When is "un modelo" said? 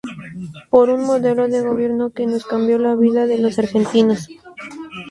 0.95-1.43